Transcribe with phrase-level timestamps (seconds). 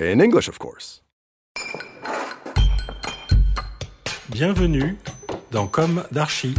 [0.00, 1.02] In English, of course.
[4.30, 4.96] Bienvenue
[5.50, 6.54] dans Comme d'Archi.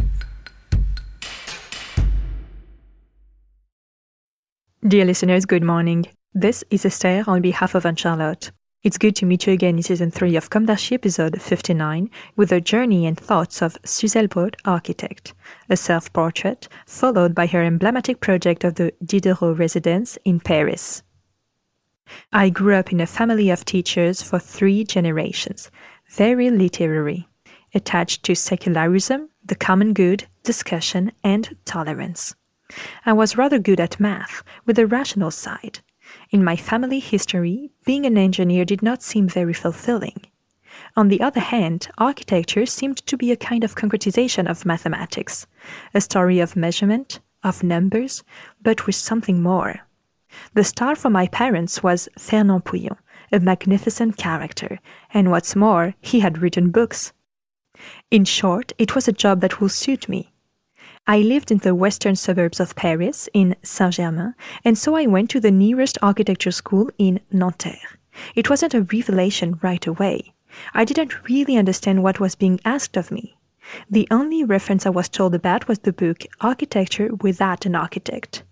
[4.87, 6.05] Dear listeners, good morning.
[6.35, 8.51] This is Esther on behalf of Anne-Charlotte.
[8.83, 12.49] It's good to meet you again in season 3 of Comme d'Archi episode 59 with
[12.49, 15.33] the journey and thoughts of Suzel Brout, architect,
[15.67, 21.01] a self-portrait followed by her emblematic project of the Diderot residence in Paris.
[22.31, 25.69] I grew up in a family of teachers for three generations,
[26.09, 27.27] very literary,
[27.73, 32.35] attached to secularism, the common good, discussion, and tolerance.
[33.05, 35.79] I was rather good at math, with a rational side.
[36.29, 40.25] In my family history, being an engineer did not seem very fulfilling.
[40.95, 45.47] On the other hand, architecture seemed to be a kind of concretization of mathematics,
[45.93, 48.23] a story of measurement, of numbers,
[48.61, 49.81] but with something more.
[50.53, 52.97] The star for my parents was Fernand Pouillon,
[53.31, 54.79] a magnificent character,
[55.13, 57.13] and what's more, he had written books.
[58.09, 60.31] In short, it was a job that would suit me.
[61.07, 65.29] I lived in the western suburbs of Paris, in Saint Germain, and so I went
[65.31, 67.99] to the nearest architecture school in Nanterre.
[68.35, 70.33] It wasn't a revelation right away.
[70.73, 73.37] I didn't really understand what was being asked of me.
[73.89, 78.43] The only reference I was told about was the book Architecture Without an Architect.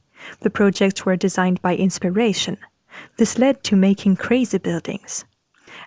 [0.42, 2.58] The projects were designed by inspiration.
[3.18, 5.26] This led to making crazy buildings.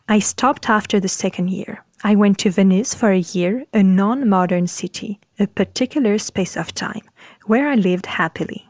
[0.09, 1.84] I stopped after the second year.
[2.04, 6.75] I went to Venice for a year, a non modern city, a particular space of
[6.75, 7.03] time,
[7.47, 8.69] where I lived happily.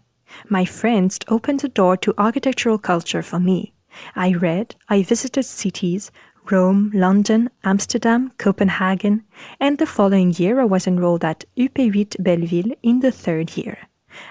[0.49, 3.73] My friends opened the door to architectural culture for me.
[4.17, 6.11] I read, I visited cities,
[6.51, 9.25] Rome, London, Amsterdam, Copenhagen,
[9.61, 13.79] and the following year I was enrolled at UP8 Belleville in the third year.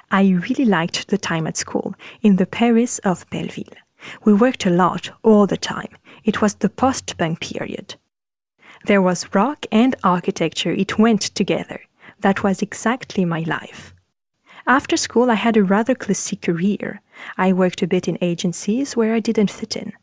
[0.09, 3.77] I really liked the time at school, in the Paris of Belleville.
[4.23, 5.95] We worked a lot, all the time.
[6.23, 7.95] It was the post punk period.
[8.85, 11.81] There was rock and architecture, it went together.
[12.19, 13.93] That was exactly my life.
[14.67, 17.01] After school, I had a rather classic career.
[17.37, 19.93] I worked a bit in agencies where I didn't fit in.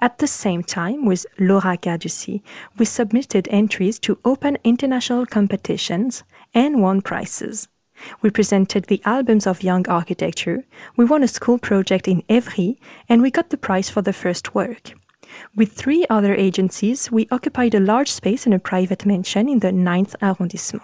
[0.00, 2.42] At the same time, with Laura Caduci,
[2.78, 6.22] we submitted entries to open international competitions
[6.54, 7.68] and won prizes.
[8.22, 10.64] We presented the albums of young architecture,
[10.96, 12.78] we won a school project in Evry,
[13.08, 14.92] and we got the prize for the first work.
[15.56, 19.70] With three other agencies, we occupied a large space in a private mansion in the
[19.70, 20.82] 9th arrondissement.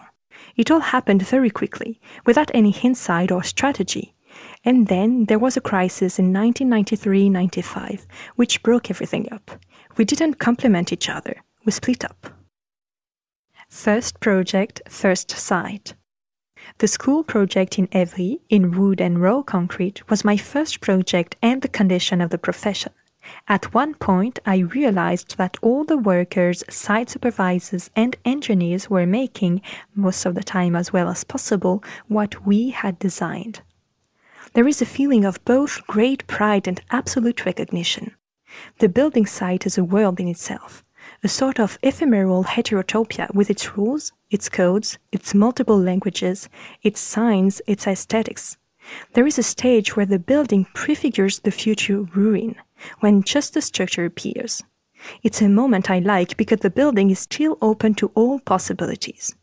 [0.57, 4.15] It all happened very quickly, without any insight or strategy.
[4.65, 8.07] And then there was a crisis in 1993 95,
[8.37, 9.51] which broke everything up.
[9.97, 12.29] We didn't complement each other, we split up.
[13.69, 15.95] First project, first site.
[16.79, 21.63] The school project in Evry, in wood and raw concrete, was my first project and
[21.63, 22.93] the condition of the profession.
[23.49, 29.61] At one point, I realized that all the workers, site supervisors, and engineers were making,
[29.95, 33.61] most of the time as well as possible, what we had designed.
[34.55, 38.15] There is a feeling of both great pride and absolute recognition.
[38.79, 40.83] The building site is a world in itself,
[41.23, 46.49] a sort of ephemeral heterotopia with its rules, its codes, its multiple languages,
[46.83, 48.57] its signs, its aesthetics.
[49.13, 52.57] There is a stage where the building prefigures the future ruin,
[53.01, 54.63] when just the structure appears.
[55.23, 59.35] It's a moment I like because the building is still open to all possibilities.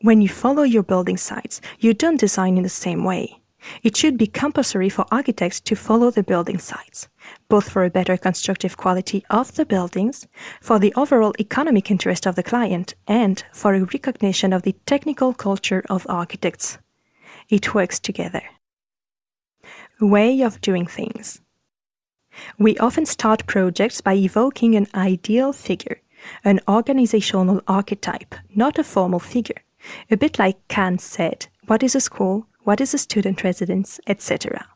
[0.00, 3.40] When you follow your building sites, you don't design in the same way.
[3.82, 7.08] It should be compulsory for architects to follow the building sites,
[7.48, 10.26] both for a better constructive quality of the buildings,
[10.60, 15.32] for the overall economic interest of the client, and for a recognition of the technical
[15.32, 16.78] culture of architects.
[17.48, 18.42] It works together.
[20.00, 21.40] Way of doing things.
[22.58, 26.00] We often start projects by evoking an ideal figure,
[26.44, 29.62] an organizational archetype, not a formal figure.
[30.10, 34.66] A bit like Kant said, what is a school, what is a student residence, etc.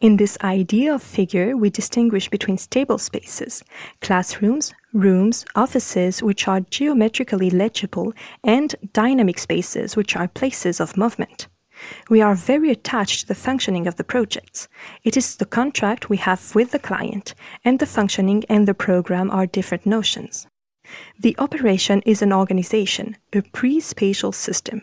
[0.00, 3.62] In this ideal figure, we distinguish between stable spaces,
[4.00, 8.12] classrooms, rooms, offices, which are geometrically legible,
[8.42, 11.48] and dynamic spaces, which are places of movement.
[12.10, 14.68] We are very attached to the functioning of the projects.
[15.04, 19.30] It is the contract we have with the client, and the functioning and the program
[19.30, 20.48] are different notions.
[21.20, 24.82] The operation is an organization, a pre-spatial system.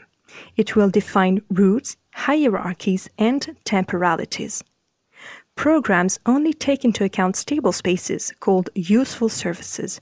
[0.55, 4.63] It will define routes, hierarchies, and temporalities.
[5.56, 10.01] Programs only take into account stable spaces called useful services,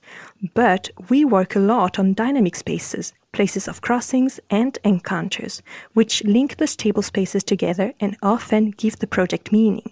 [0.54, 5.62] but we work a lot on dynamic spaces, places of crossings and encounters,
[5.94, 9.92] which link the stable spaces together and often give the project meaning.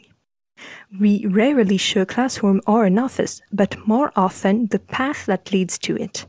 [1.00, 5.78] We rarely show a classroom or an office, but more often the path that leads
[5.80, 6.26] to it.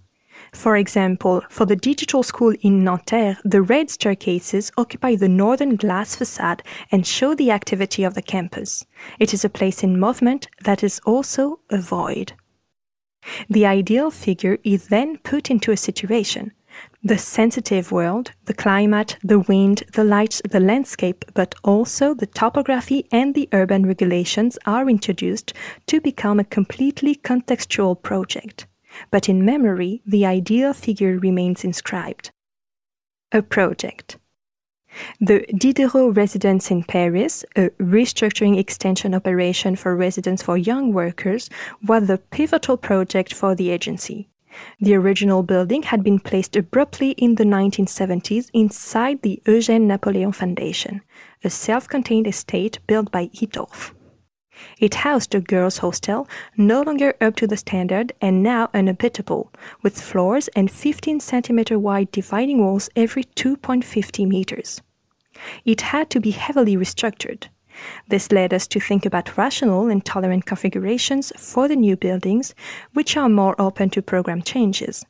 [0.52, 6.14] For example, for the digital school in Nanterre, the red staircases occupy the northern glass
[6.14, 8.84] facade and show the activity of the campus.
[9.18, 12.34] It is a place in movement that is also a void.
[13.48, 16.52] The ideal figure is then put into a situation.
[17.02, 23.06] The sensitive world, the climate, the wind, the light, the landscape, but also the topography
[23.10, 25.52] and the urban regulations are introduced
[25.86, 28.66] to become a completely contextual project
[29.10, 32.30] but in memory, the ideal figure remains inscribed.
[33.32, 34.18] A project.
[35.20, 41.48] The Diderot residence in Paris, a restructuring extension operation for residents for young workers,
[41.82, 44.28] was the pivotal project for the agency.
[44.80, 51.00] The original building had been placed abruptly in the 1970s inside the Eugène Napoleon Foundation,
[51.42, 53.92] a self-contained estate built by Hittorff.
[54.78, 60.00] It housed a girls' hostel, no longer up to the standard and now unhabitable, with
[60.00, 64.80] floors and 15 centimeter wide dividing walls every 2.50 meters.
[65.64, 67.48] It had to be heavily restructured.
[68.08, 72.54] This led us to think about rational and tolerant configurations for the new buildings,
[72.92, 75.04] which are more open to program changes.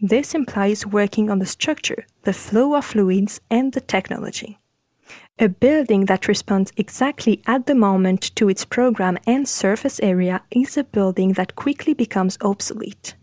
[0.00, 4.58] This implies working on the structure, the flow of fluids, and the technology.
[5.40, 10.76] A building that responds exactly at the moment to its program and surface area is
[10.76, 13.16] a building that quickly becomes obsolete.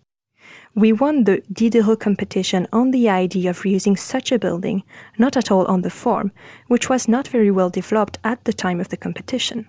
[0.76, 4.84] We won the Diderot competition on the idea of reusing such a building,
[5.18, 6.34] not at all on the form,
[6.68, 9.68] which was not very well developed at the time of the competition.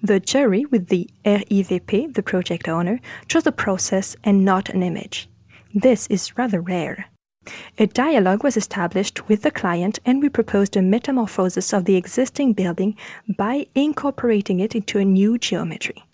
[0.00, 5.28] The jury, with the RIVP, the project owner, chose a process and not an image.
[5.74, 7.06] This is rather rare.
[7.78, 12.52] A dialogue was established with the client and we proposed a metamorphosis of the existing
[12.52, 12.96] building
[13.36, 16.04] by incorporating it into a new geometry.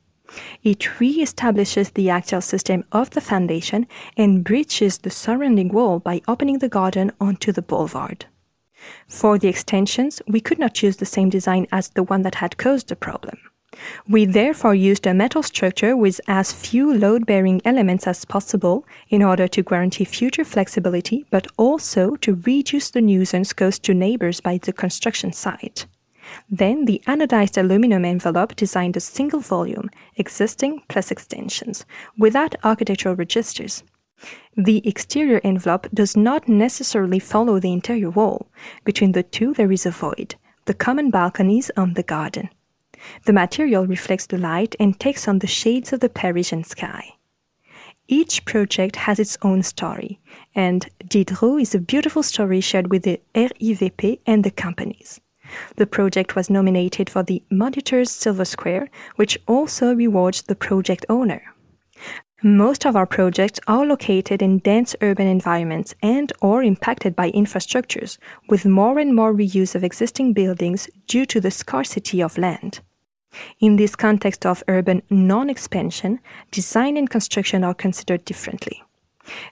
[0.63, 3.87] It re-establishes the axial system of the foundation
[4.17, 8.27] and breaches the surrounding wall by opening the garden onto the boulevard.
[9.07, 12.57] For the extensions, we could not use the same design as the one that had
[12.57, 13.39] caused the problem.
[14.09, 19.49] We therefore used a metal structure with as few load-bearing elements as possible in order
[19.49, 24.73] to guarantee future flexibility, but also to reduce the nuisance caused to neighbors by the
[24.73, 25.87] construction site.
[26.49, 31.85] Then the anodized aluminum envelope designed a single volume, existing plus extensions,
[32.17, 33.83] without architectural registers.
[34.57, 38.47] The exterior envelope does not necessarily follow the interior wall.
[38.85, 42.51] Between the two there is a void, the common balconies on the garden.
[43.25, 47.15] The material reflects the light and takes on the shades of the Parisian sky.
[48.09, 50.21] Each project has its own story,
[50.55, 55.21] and Diderot is a beautiful story shared with the RIVP and the companies.
[55.77, 61.43] The project was nominated for the Monitor's Silver Square, which also rewards the project owner.
[62.43, 68.19] Most of our projects are located in dense urban environments and or impacted by infrastructures,
[68.49, 72.81] with more and more reuse of existing buildings due to the scarcity of land.
[73.61, 76.21] In this context of urban non-expansion,
[76.51, 78.83] design and construction are considered differently.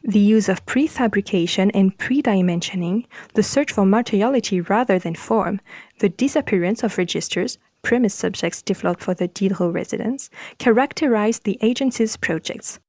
[0.02, 5.60] The use of prefabrication and pre-dimensioning, the search for materiality rather than form,
[6.00, 12.80] the disappearance of registers, premise subjects developed for the Diderot residence, characterize the agency's projects.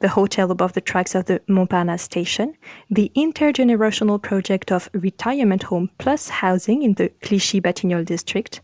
[0.00, 2.54] The hotel above the tracks of the Montparnasse station,
[2.90, 8.60] the intergenerational project of retirement home plus housing in the Clichy-Batignolles district,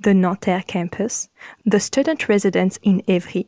[0.00, 1.28] the Nanterre campus,
[1.64, 3.46] the student residence in Évry,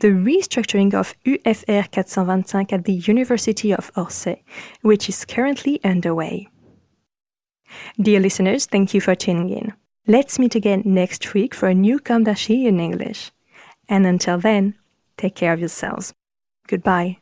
[0.00, 4.42] the restructuring of UFR 425 at the University of Orsay,
[4.82, 6.48] which is currently underway.
[8.00, 9.72] Dear listeners, thank you for tuning in.
[10.06, 13.30] Let's meet again next week for a new Comme d'Archi in English.
[13.88, 14.74] And until then,
[15.16, 16.12] take care of yourselves.
[16.66, 17.21] Goodbye.